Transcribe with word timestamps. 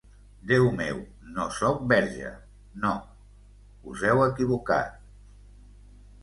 Déu 0.51 0.63
meu, 0.77 1.01
no 1.35 1.43
sóc 1.57 1.83
verge, 1.93 2.31
no... 2.85 2.95
us 3.93 4.07
heu 4.11 4.25
equivocat... 4.31 4.99